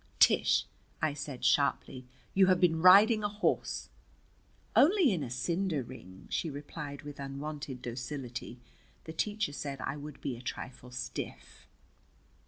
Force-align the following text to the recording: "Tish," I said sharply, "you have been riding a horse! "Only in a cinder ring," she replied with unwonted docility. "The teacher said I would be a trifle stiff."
"Tish," 0.17 0.65
I 0.99 1.13
said 1.13 1.45
sharply, 1.45 2.07
"you 2.33 2.47
have 2.47 2.59
been 2.59 2.81
riding 2.81 3.23
a 3.23 3.29
horse! 3.29 3.89
"Only 4.75 5.13
in 5.13 5.21
a 5.21 5.29
cinder 5.29 5.83
ring," 5.83 6.25
she 6.31 6.49
replied 6.49 7.03
with 7.03 7.19
unwonted 7.19 7.83
docility. 7.83 8.57
"The 9.03 9.13
teacher 9.13 9.53
said 9.53 9.79
I 9.79 9.97
would 9.97 10.19
be 10.19 10.35
a 10.35 10.41
trifle 10.41 10.89
stiff." 10.89 11.67